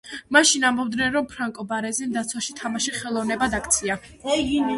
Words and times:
მაშინ 0.35 0.63
ამბობდნენ, 0.69 1.11
რომ 1.15 1.27
ფრანკო 1.33 1.65
ბარეზიმ 1.73 2.15
დაცვაში 2.17 2.57
თამაში 2.63 2.95
ხელოვნებად 2.97 3.59
აქცია. 3.61 4.01